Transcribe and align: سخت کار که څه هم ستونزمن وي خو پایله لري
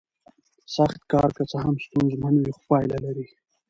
سخت 0.75 1.01
کار 1.11 1.29
که 1.37 1.43
څه 1.51 1.57
هم 1.65 1.75
ستونزمن 1.85 2.33
وي 2.39 2.51
خو 2.55 2.61
پایله 2.69 2.97
لري 3.05 3.25